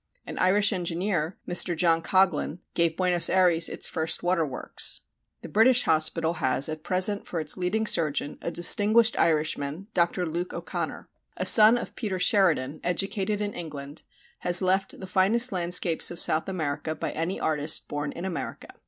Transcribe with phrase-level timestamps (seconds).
[0.25, 1.77] An Irish engineer, Mr.
[1.77, 5.01] John Coghlan, gave Buenos Ayres its first waterworks.
[5.43, 10.25] The British hospital has at present for its leading surgeon a distinguished Irishman, Dr.
[10.25, 11.07] Luke O'Connor.
[11.37, 14.01] A son of Peter Sheridan, educated in England,
[14.39, 18.69] has left the finest landscapes of South America by any artist born in America.